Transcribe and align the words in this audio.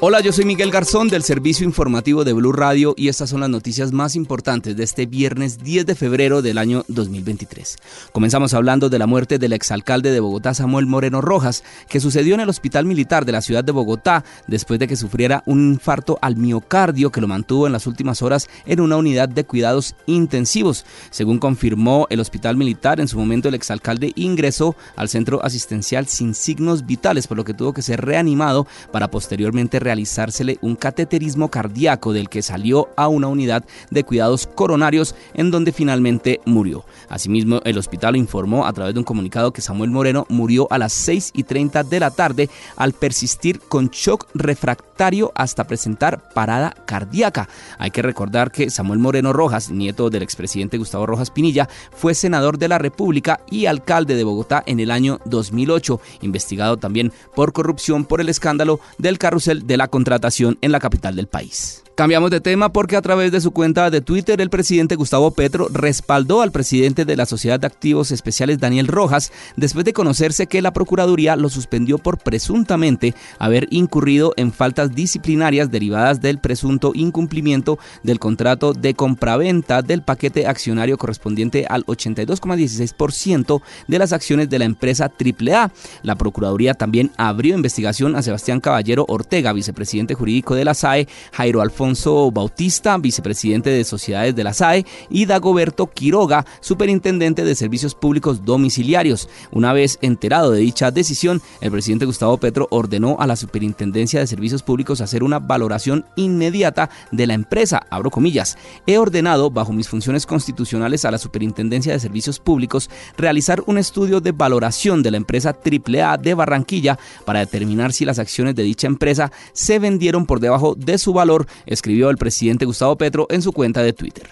Hola, 0.00 0.20
yo 0.20 0.32
soy 0.32 0.44
Miguel 0.44 0.70
Garzón 0.70 1.08
del 1.08 1.24
Servicio 1.24 1.64
Informativo 1.66 2.22
de 2.22 2.32
Blue 2.32 2.52
Radio 2.52 2.94
y 2.96 3.08
estas 3.08 3.30
son 3.30 3.40
las 3.40 3.50
noticias 3.50 3.90
más 3.90 4.14
importantes 4.14 4.76
de 4.76 4.84
este 4.84 5.06
viernes 5.06 5.58
10 5.58 5.86
de 5.86 5.96
febrero 5.96 6.40
del 6.40 6.58
año 6.58 6.84
2023. 6.86 7.78
Comenzamos 8.12 8.54
hablando 8.54 8.90
de 8.90 9.00
la 9.00 9.08
muerte 9.08 9.40
del 9.40 9.54
exalcalde 9.54 10.12
de 10.12 10.20
Bogotá, 10.20 10.54
Samuel 10.54 10.86
Moreno 10.86 11.20
Rojas, 11.20 11.64
que 11.88 11.98
sucedió 11.98 12.36
en 12.36 12.40
el 12.42 12.48
Hospital 12.48 12.84
Militar 12.84 13.24
de 13.24 13.32
la 13.32 13.42
ciudad 13.42 13.64
de 13.64 13.72
Bogotá 13.72 14.22
después 14.46 14.78
de 14.78 14.86
que 14.86 14.94
sufriera 14.94 15.42
un 15.46 15.72
infarto 15.72 16.16
al 16.22 16.36
miocardio 16.36 17.10
que 17.10 17.20
lo 17.20 17.26
mantuvo 17.26 17.66
en 17.66 17.72
las 17.72 17.88
últimas 17.88 18.22
horas 18.22 18.48
en 18.66 18.80
una 18.80 18.98
unidad 18.98 19.28
de 19.28 19.42
cuidados 19.42 19.96
intensivos. 20.06 20.86
Según 21.10 21.40
confirmó 21.40 22.06
el 22.08 22.20
Hospital 22.20 22.56
Militar, 22.56 23.00
en 23.00 23.08
su 23.08 23.18
momento 23.18 23.48
el 23.48 23.56
exalcalde 23.56 24.12
ingresó 24.14 24.76
al 24.94 25.08
centro 25.08 25.44
asistencial 25.44 26.06
sin 26.06 26.36
signos 26.36 26.86
vitales, 26.86 27.26
por 27.26 27.36
lo 27.36 27.44
que 27.44 27.54
tuvo 27.54 27.72
que 27.72 27.82
ser 27.82 28.04
reanimado 28.04 28.68
para 28.92 29.10
posteriormente 29.10 29.80
realizársele 29.88 30.58
un 30.60 30.76
cateterismo 30.76 31.50
cardíaco 31.50 32.12
del 32.12 32.28
que 32.28 32.42
salió 32.42 32.90
a 32.94 33.08
una 33.08 33.28
unidad 33.28 33.64
de 33.90 34.04
cuidados 34.04 34.46
coronarios 34.46 35.14
en 35.32 35.50
donde 35.50 35.72
finalmente 35.72 36.42
murió. 36.44 36.84
Asimismo, 37.08 37.62
el 37.64 37.78
hospital 37.78 38.14
informó 38.14 38.66
a 38.66 38.72
través 38.74 38.92
de 38.92 39.00
un 39.00 39.04
comunicado 39.04 39.50
que 39.50 39.62
Samuel 39.62 39.90
Moreno 39.90 40.26
murió 40.28 40.68
a 40.70 40.76
las 40.76 40.92
6 40.92 41.30
y 41.34 41.44
30 41.44 41.84
de 41.84 42.00
la 42.00 42.10
tarde 42.10 42.50
al 42.76 42.92
persistir 42.92 43.60
con 43.60 43.88
shock 43.88 44.26
refractario 44.34 45.32
hasta 45.34 45.64
presentar 45.64 46.34
parada 46.34 46.74
cardíaca. 46.84 47.48
Hay 47.78 47.90
que 47.90 48.02
recordar 48.02 48.52
que 48.52 48.68
Samuel 48.68 48.98
Moreno 48.98 49.32
Rojas, 49.32 49.70
nieto 49.70 50.10
del 50.10 50.22
expresidente 50.22 50.76
Gustavo 50.76 51.06
Rojas 51.06 51.30
Pinilla, 51.30 51.66
fue 51.92 52.14
senador 52.14 52.58
de 52.58 52.68
la 52.68 52.76
República 52.76 53.40
y 53.50 53.64
alcalde 53.64 54.16
de 54.16 54.24
Bogotá 54.24 54.62
en 54.66 54.80
el 54.80 54.90
año 54.90 55.18
2008, 55.24 55.98
investigado 56.20 56.76
también 56.76 57.10
por 57.34 57.54
corrupción 57.54 58.04
por 58.04 58.20
el 58.20 58.28
escándalo 58.28 58.80
del 58.98 59.16
carrusel 59.16 59.66
de 59.66 59.77
la 59.78 59.88
contratación 59.88 60.58
en 60.60 60.72
la 60.72 60.80
capital 60.80 61.16
del 61.16 61.28
país. 61.28 61.84
Cambiamos 61.98 62.30
de 62.30 62.40
tema 62.40 62.72
porque 62.72 62.94
a 62.94 63.02
través 63.02 63.32
de 63.32 63.40
su 63.40 63.50
cuenta 63.50 63.90
de 63.90 64.00
Twitter 64.00 64.40
el 64.40 64.50
presidente 64.50 64.94
Gustavo 64.94 65.32
Petro 65.32 65.66
respaldó 65.68 66.42
al 66.42 66.52
presidente 66.52 67.04
de 67.04 67.16
la 67.16 67.26
Sociedad 67.26 67.58
de 67.58 67.66
Activos 67.66 68.12
Especiales 68.12 68.60
Daniel 68.60 68.86
Rojas 68.86 69.32
después 69.56 69.84
de 69.84 69.92
conocerse 69.92 70.46
que 70.46 70.62
la 70.62 70.72
Procuraduría 70.72 71.34
lo 71.34 71.48
suspendió 71.48 71.98
por 71.98 72.18
presuntamente 72.18 73.16
haber 73.40 73.66
incurrido 73.70 74.32
en 74.36 74.52
faltas 74.52 74.94
disciplinarias 74.94 75.72
derivadas 75.72 76.20
del 76.20 76.38
presunto 76.38 76.92
incumplimiento 76.94 77.80
del 78.04 78.20
contrato 78.20 78.74
de 78.74 78.94
compraventa 78.94 79.82
del 79.82 80.02
paquete 80.02 80.46
accionario 80.46 80.98
correspondiente 80.98 81.66
al 81.68 81.84
82,16% 81.86 83.60
de 83.88 83.98
las 83.98 84.12
acciones 84.12 84.48
de 84.48 84.60
la 84.60 84.66
empresa 84.66 85.10
AAA. 85.10 85.72
La 86.04 86.14
Procuraduría 86.14 86.74
también 86.74 87.10
abrió 87.16 87.56
investigación 87.56 88.14
a 88.14 88.22
Sebastián 88.22 88.60
Caballero 88.60 89.04
Ortega, 89.08 89.52
vicepresidente 89.52 90.14
jurídico 90.14 90.54
de 90.54 90.64
la 90.64 90.74
SAE, 90.74 91.08
Jairo 91.32 91.60
Alfonso 91.60 91.87
Alfonso 91.88 92.30
Bautista, 92.30 92.98
vicepresidente 92.98 93.70
de 93.70 93.82
Sociedades 93.82 94.36
de 94.36 94.44
la 94.44 94.52
SAE, 94.52 94.84
y 95.08 95.24
Dagoberto 95.24 95.86
Quiroga, 95.86 96.44
superintendente 96.60 97.44
de 97.44 97.54
Servicios 97.54 97.94
Públicos 97.94 98.44
Domiciliarios. 98.44 99.30
Una 99.52 99.72
vez 99.72 99.98
enterado 100.02 100.50
de 100.50 100.60
dicha 100.60 100.90
decisión, 100.90 101.40
el 101.62 101.70
presidente 101.70 102.04
Gustavo 102.04 102.36
Petro 102.36 102.68
ordenó 102.70 103.16
a 103.18 103.26
la 103.26 103.36
Superintendencia 103.36 104.20
de 104.20 104.26
Servicios 104.26 104.62
Públicos 104.62 105.00
hacer 105.00 105.22
una 105.22 105.38
valoración 105.38 106.04
inmediata 106.16 106.90
de 107.10 107.26
la 107.26 107.32
empresa. 107.32 107.86
Abro 107.88 108.10
comillas. 108.10 108.58
He 108.86 108.98
ordenado, 108.98 109.50
bajo 109.50 109.72
mis 109.72 109.88
funciones 109.88 110.26
constitucionales, 110.26 111.06
a 111.06 111.10
la 111.10 111.16
Superintendencia 111.16 111.94
de 111.94 112.00
Servicios 112.00 112.38
Públicos 112.38 112.90
realizar 113.16 113.62
un 113.64 113.78
estudio 113.78 114.20
de 114.20 114.32
valoración 114.32 115.02
de 115.02 115.10
la 115.10 115.16
empresa 115.16 115.56
AAA 115.56 116.18
de 116.18 116.34
Barranquilla 116.34 116.98
para 117.24 117.40
determinar 117.40 117.94
si 117.94 118.04
las 118.04 118.18
acciones 118.18 118.54
de 118.54 118.62
dicha 118.62 118.86
empresa 118.86 119.32
se 119.54 119.78
vendieron 119.78 120.26
por 120.26 120.40
debajo 120.40 120.74
de 120.74 120.98
su 120.98 121.14
valor 121.14 121.46
escribió 121.78 122.10
el 122.10 122.16
presidente 122.16 122.64
Gustavo 122.64 122.96
Petro 122.96 123.28
en 123.30 123.40
su 123.40 123.52
cuenta 123.52 123.82
de 123.82 123.92
Twitter. 123.92 124.28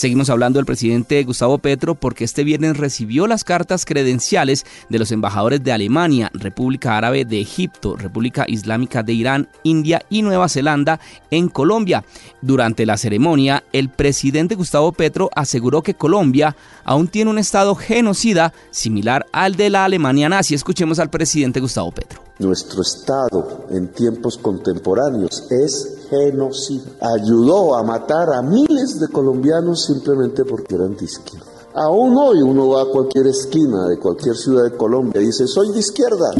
Seguimos 0.00 0.30
hablando 0.30 0.58
del 0.58 0.64
presidente 0.64 1.22
Gustavo 1.24 1.58
Petro 1.58 1.94
porque 1.94 2.24
este 2.24 2.42
viernes 2.42 2.78
recibió 2.78 3.26
las 3.26 3.44
cartas 3.44 3.84
credenciales 3.84 4.64
de 4.88 4.98
los 4.98 5.12
embajadores 5.12 5.62
de 5.62 5.72
Alemania, 5.72 6.30
República 6.32 6.96
Árabe 6.96 7.26
de 7.26 7.40
Egipto, 7.40 7.96
República 7.96 8.44
Islámica 8.48 9.02
de 9.02 9.12
Irán, 9.12 9.48
India 9.62 10.02
y 10.08 10.22
Nueva 10.22 10.48
Zelanda 10.48 11.00
en 11.30 11.48
Colombia. 11.48 12.02
Durante 12.40 12.86
la 12.86 12.96
ceremonia, 12.96 13.62
el 13.74 13.90
presidente 13.90 14.54
Gustavo 14.54 14.92
Petro 14.92 15.28
aseguró 15.34 15.82
que 15.82 15.94
Colombia 15.94 16.56
aún 16.84 17.08
tiene 17.08 17.30
un 17.30 17.38
estado 17.38 17.74
genocida 17.74 18.54
similar 18.70 19.26
al 19.32 19.56
de 19.56 19.68
la 19.68 19.84
Alemania 19.84 20.30
nazi. 20.30 20.54
Escuchemos 20.54 20.98
al 20.98 21.10
presidente 21.10 21.60
Gustavo 21.60 21.92
Petro. 21.92 22.22
Nuestro 22.38 22.80
estado 22.80 23.66
en 23.70 23.88
tiempos 23.88 24.38
contemporáneos 24.38 25.46
es 25.50 25.99
genocida. 26.10 26.90
Ayudó 27.00 27.76
a 27.76 27.82
matar 27.82 28.32
a 28.34 28.42
miles 28.42 28.98
de 29.00 29.08
colombianos 29.08 29.84
simplemente 29.84 30.44
porque 30.44 30.74
eran 30.74 30.96
de 30.96 31.04
izquierda. 31.04 31.46
Aún 31.74 32.16
hoy 32.18 32.42
uno 32.42 32.68
va 32.68 32.82
a 32.82 32.86
cualquier 32.86 33.28
esquina 33.28 33.86
de 33.86 33.98
cualquier 33.98 34.36
ciudad 34.36 34.64
de 34.64 34.76
Colombia 34.76 35.22
y 35.22 35.26
dice, 35.26 35.46
soy 35.46 35.70
de 35.72 35.78
izquierda. 35.78 36.32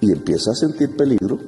Y 0.00 0.12
empieza 0.12 0.52
a 0.52 0.54
sentir 0.54 0.96
peligro. 0.96 1.38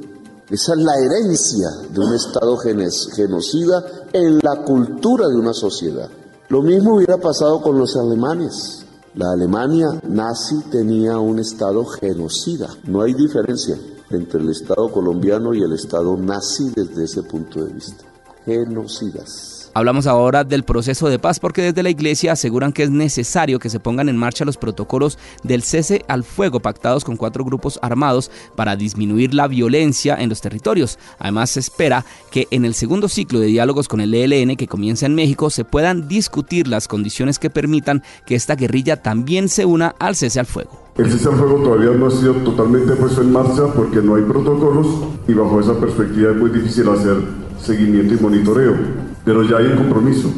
Esa 0.50 0.74
es 0.74 0.78
la 0.78 0.96
herencia 0.96 1.68
de 1.92 2.00
un 2.00 2.14
Estado 2.14 2.56
genocida 2.56 3.84
en 4.12 4.38
la 4.42 4.62
cultura 4.64 5.28
de 5.28 5.36
una 5.36 5.52
sociedad. 5.52 6.08
Lo 6.48 6.62
mismo 6.62 6.96
hubiera 6.96 7.16
pasado 7.18 7.60
con 7.62 7.78
los 7.78 7.96
alemanes. 7.96 8.84
La 9.14 9.32
Alemania 9.32 9.88
nazi 10.08 10.60
tenía 10.70 11.18
un 11.18 11.38
Estado 11.38 11.84
genocida. 11.84 12.68
No 12.84 13.02
hay 13.02 13.14
diferencia 13.14 13.76
entre 14.10 14.40
el 14.40 14.50
Estado 14.50 14.90
colombiano 14.90 15.54
y 15.54 15.62
el 15.62 15.72
Estado 15.72 16.16
nazi 16.16 16.70
desde 16.74 17.04
ese 17.04 17.22
punto 17.22 17.64
de 17.64 17.72
vista. 17.72 18.04
Genocidas. 18.44 19.55
Hablamos 19.76 20.06
ahora 20.06 20.42
del 20.42 20.62
proceso 20.62 21.10
de 21.10 21.18
paz 21.18 21.38
porque 21.38 21.60
desde 21.60 21.82
la 21.82 21.90
iglesia 21.90 22.32
aseguran 22.32 22.72
que 22.72 22.82
es 22.82 22.88
necesario 22.88 23.58
que 23.58 23.68
se 23.68 23.78
pongan 23.78 24.08
en 24.08 24.16
marcha 24.16 24.46
los 24.46 24.56
protocolos 24.56 25.18
del 25.42 25.62
cese 25.62 26.02
al 26.08 26.24
fuego 26.24 26.60
pactados 26.60 27.04
con 27.04 27.18
cuatro 27.18 27.44
grupos 27.44 27.78
armados 27.82 28.30
para 28.54 28.74
disminuir 28.74 29.34
la 29.34 29.48
violencia 29.48 30.16
en 30.18 30.30
los 30.30 30.40
territorios. 30.40 30.98
Además 31.18 31.50
se 31.50 31.60
espera 31.60 32.06
que 32.30 32.48
en 32.50 32.64
el 32.64 32.72
segundo 32.72 33.06
ciclo 33.06 33.38
de 33.38 33.48
diálogos 33.48 33.86
con 33.86 34.00
el 34.00 34.14
ELN 34.14 34.56
que 34.56 34.66
comienza 34.66 35.04
en 35.04 35.14
México 35.14 35.50
se 35.50 35.66
puedan 35.66 36.08
discutir 36.08 36.68
las 36.68 36.88
condiciones 36.88 37.38
que 37.38 37.50
permitan 37.50 38.02
que 38.24 38.34
esta 38.34 38.56
guerrilla 38.56 39.02
también 39.02 39.50
se 39.50 39.66
una 39.66 39.88
al 39.98 40.16
cese 40.16 40.40
al 40.40 40.46
fuego. 40.46 40.70
El 40.96 41.12
cese 41.12 41.28
al 41.28 41.36
fuego 41.36 41.56
todavía 41.56 41.90
no 41.90 42.06
ha 42.06 42.10
sido 42.10 42.32
totalmente 42.36 42.94
puesto 42.94 43.20
en 43.20 43.30
marcha 43.30 43.66
porque 43.74 44.00
no 44.00 44.14
hay 44.14 44.22
protocolos 44.22 44.86
y 45.28 45.34
bajo 45.34 45.60
esa 45.60 45.78
perspectiva 45.78 46.30
es 46.30 46.36
muy 46.38 46.48
difícil 46.48 46.88
hacer 46.88 47.45
seguimiento 47.60 48.14
y 48.14 48.18
monitoreo 48.18 49.06
pero 49.26 49.42
ya 49.42 49.56
hay 49.56 49.66
un 49.66 49.76
compromiso 49.78 50.32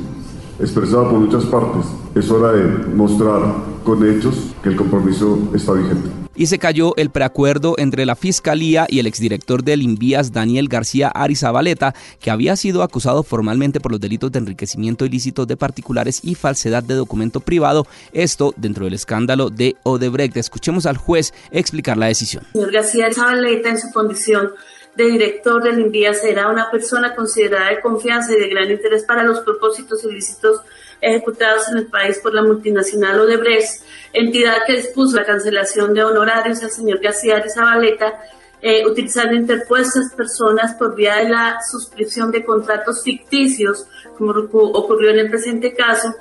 expresado 0.58 1.10
por 1.10 1.20
muchas 1.20 1.44
partes. 1.44 1.84
Es 2.14 2.30
hora 2.30 2.52
de 2.52 2.64
mostrar 2.88 3.54
con 3.84 4.02
hechos 4.10 4.34
que 4.62 4.70
el 4.70 4.76
compromiso 4.76 5.38
está 5.54 5.74
vigente. 5.74 6.08
Y 6.34 6.46
se 6.46 6.58
cayó 6.58 6.94
el 6.96 7.10
preacuerdo 7.10 7.74
entre 7.78 8.06
la 8.06 8.16
Fiscalía 8.16 8.86
y 8.88 9.00
el 9.00 9.06
exdirector 9.06 9.62
del 9.62 9.82
Invías, 9.82 10.32
Daniel 10.32 10.68
García 10.68 11.08
Arizabaleta, 11.08 11.94
que 12.18 12.30
había 12.30 12.56
sido 12.56 12.82
acusado 12.82 13.22
formalmente 13.24 13.78
por 13.78 13.92
los 13.92 14.00
delitos 14.00 14.32
de 14.32 14.38
enriquecimiento 14.38 15.04
ilícito 15.04 15.44
de 15.44 15.56
particulares 15.56 16.20
y 16.22 16.34
falsedad 16.34 16.82
de 16.82 16.94
documento 16.94 17.40
privado, 17.40 17.86
esto 18.12 18.54
dentro 18.56 18.86
del 18.86 18.94
escándalo 18.94 19.50
de 19.50 19.76
Odebrecht. 19.82 20.36
Escuchemos 20.38 20.86
al 20.86 20.96
juez 20.96 21.34
explicar 21.50 21.98
la 21.98 22.06
decisión. 22.06 22.44
Señor 22.52 22.72
García 22.72 23.06
Arizabaleta, 23.06 23.68
en 23.68 23.78
su 23.78 23.90
condición 23.90 24.50
de 24.98 25.04
director 25.04 25.62
del 25.62 25.78
INVIA 25.78 26.12
será 26.12 26.48
una 26.48 26.72
persona 26.72 27.14
considerada 27.14 27.70
de 27.70 27.80
confianza 27.80 28.32
y 28.32 28.40
de 28.40 28.48
gran 28.48 28.68
interés 28.68 29.04
para 29.04 29.22
los 29.22 29.38
propósitos 29.40 30.02
ilícitos 30.02 30.60
ejecutados 31.00 31.68
en 31.70 31.78
el 31.78 31.86
país 31.86 32.18
por 32.18 32.34
la 32.34 32.42
multinacional 32.42 33.20
Odebrecht, 33.20 33.84
entidad 34.12 34.64
que 34.66 34.72
dispuso 34.74 35.14
la 35.14 35.24
cancelación 35.24 35.94
de 35.94 36.02
honorarios 36.02 36.64
al 36.64 36.72
señor 36.72 36.98
García 36.98 37.36
Arizabaleta, 37.36 38.20
eh, 38.60 38.84
utilizando 38.84 39.36
interpuestas 39.36 40.12
personas 40.16 40.74
por 40.74 40.96
vía 40.96 41.14
de 41.18 41.28
la 41.28 41.60
suscripción 41.62 42.32
de 42.32 42.44
contratos 42.44 43.04
ficticios, 43.04 43.86
como 44.16 44.32
ocurrió 44.32 45.10
en 45.10 45.20
el 45.20 45.30
presente 45.30 45.74
caso, 45.74 46.12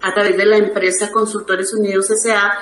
a 0.00 0.12
través 0.12 0.36
de 0.36 0.46
la 0.46 0.56
empresa 0.56 1.12
Consultores 1.12 1.72
Unidos 1.72 2.10
S.A., 2.10 2.58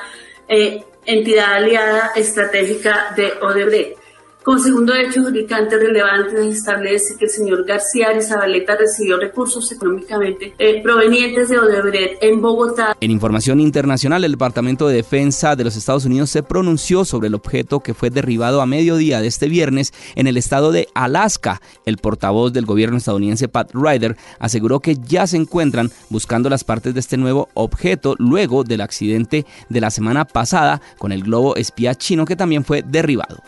eh, 0.47 0.85
entidad 1.07 1.55
aliada 1.55 2.13
estratégica 2.17 3.15
de 3.17 3.33
Odebrecht. 3.41 4.02
Como 4.45 4.59
segundo 4.59 4.93
hecho 4.93 5.23
jurídicamente 5.23 5.79
relevante, 5.79 6.37
se 6.37 6.49
establece 6.49 7.15
que 7.17 7.27
el 7.27 7.31
señor 7.31 7.65
García 7.65 8.09
Arizabaleta 8.09 8.75
recibió 8.75 9.17
recursos 9.17 9.71
económicamente 9.71 10.53
eh, 10.59 10.83
provenientes 10.83 11.49
de 11.49 11.61
Odebrecht 11.61 12.21
en 12.21 12.43
Bogotá. 12.43 12.97
En 13.01 13.13
información 13.13 13.61
internacional, 13.61 14.25
el 14.25 14.33
Departamento 14.33 14.89
de 14.89 14.97
Defensa 14.97 15.55
de 15.55 15.63
los 15.63 15.77
Estados 15.77 16.07
Unidos 16.07 16.31
se 16.31 16.43
pronunció 16.43 17.05
sobre 17.05 17.29
el 17.29 17.37
objeto 17.37 17.81
que 17.81 17.95
fue 17.95 18.11
derribado 18.11 18.61
a 18.61 18.67
mediodía 18.67 19.21
de 19.21 19.29
este 19.29 19.49
viernes 19.49 19.93
en 20.17 20.27
el 20.27 20.37
estado 20.37 20.73
de 20.73 20.89
Alaska. 20.93 21.63
El 21.87 21.99
portavoz 21.99 22.53
del 22.53 22.67
gobierno 22.67 22.97
estadounidense 22.97 23.47
Pat 23.47 23.71
Ryder 23.73 24.17
aseguró 24.41 24.81
que 24.81 24.97
ya 24.97 25.29
se 25.29 25.37
encuentran 25.37 25.93
buscando 26.11 26.51
las 26.51 26.65
partes 26.65 26.95
de 26.95 27.01
este 27.01 27.17
nuevo 27.17 27.49
objeto 27.55 28.17
luego 28.19 28.65
del 28.65 28.81
accidente 28.81 29.47
de 29.69 29.81
la 29.81 29.93
semana 29.93 30.25
pasada 30.25 30.83
con 30.99 31.13
el 31.13 31.23
globo 31.23 31.55
espía 31.55 31.95
chino 31.95 32.25
que 32.25 32.35
también 32.35 32.65
fue 32.65 32.83
derribado. 32.83 33.41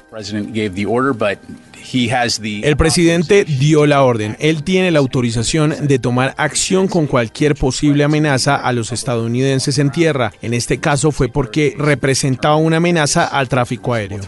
the 0.84 0.90
order, 0.90 1.14
but 1.14 1.38
El 2.64 2.76
presidente 2.76 3.44
dio 3.44 3.86
la 3.86 4.02
orden. 4.02 4.36
Él 4.40 4.64
tiene 4.64 4.90
la 4.90 4.98
autorización 4.98 5.75
de 5.86 5.98
tomar 5.98 6.34
acción 6.38 6.88
con 6.88 7.06
cualquier 7.06 7.54
posible 7.54 8.04
amenaza 8.04 8.56
a 8.56 8.72
los 8.72 8.90
estadounidenses 8.90 9.78
en 9.78 9.90
tierra. 9.90 10.32
En 10.42 10.54
este 10.54 10.78
caso 10.78 11.12
fue 11.12 11.28
porque 11.28 11.75
representaba 11.78 12.56
una 12.56 12.78
amenaza 12.78 13.25
al 13.26 13.48
tráfico 13.48 13.94
aéreo. 13.94 14.19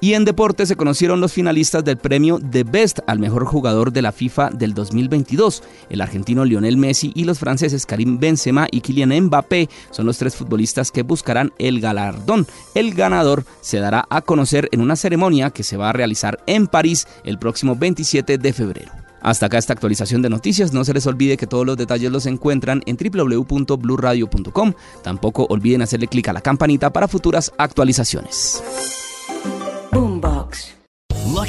Y 0.00 0.14
en 0.14 0.24
deporte 0.24 0.66
se 0.66 0.76
conocieron 0.76 1.20
los 1.20 1.32
finalistas 1.32 1.84
del 1.84 1.96
premio 1.96 2.38
The 2.38 2.64
Best 2.64 3.00
al 3.06 3.18
mejor 3.18 3.44
jugador 3.44 3.92
de 3.92 4.02
la 4.02 4.12
FIFA 4.12 4.50
del 4.50 4.74
2022. 4.74 5.62
El 5.90 6.00
argentino 6.00 6.44
Lionel 6.44 6.76
Messi 6.76 7.12
y 7.14 7.24
los 7.24 7.38
franceses 7.38 7.84
Karim 7.86 8.18
Benzema 8.18 8.68
y 8.70 8.80
Kylian 8.80 9.10
Mbappé 9.24 9.68
son 9.90 10.06
los 10.06 10.18
tres 10.18 10.36
futbolistas 10.36 10.90
que 10.90 11.02
buscarán 11.02 11.52
el 11.58 11.80
galardón. 11.80 12.46
El 12.74 12.94
ganador 12.94 13.44
se 13.60 13.78
dará 13.78 14.06
a 14.08 14.22
conocer 14.22 14.68
en 14.72 14.80
una 14.80 14.96
ceremonia 14.96 15.50
que 15.50 15.62
se 15.62 15.76
va 15.76 15.90
a 15.90 15.92
realizar 15.92 16.38
en 16.46 16.66
París 16.66 17.06
el 17.24 17.38
próximo 17.38 17.76
27 17.76 18.38
de 18.38 18.52
febrero. 18.52 18.92
Hasta 19.24 19.46
acá 19.46 19.56
esta 19.56 19.72
actualización 19.72 20.20
de 20.20 20.28
noticias. 20.28 20.72
No 20.72 20.84
se 20.84 20.92
les 20.92 21.06
olvide 21.06 21.38
que 21.38 21.46
todos 21.46 21.64
los 21.64 21.78
detalles 21.78 22.12
los 22.12 22.26
encuentran 22.26 22.82
en 22.84 22.96
www.bluradio.com. 22.96 24.74
Tampoco 25.02 25.46
olviden 25.48 25.80
hacerle 25.80 26.08
clic 26.08 26.28
a 26.28 26.34
la 26.34 26.42
campanita 26.42 26.92
para 26.92 27.08
futuras 27.08 27.50
actualizaciones. 27.56 28.62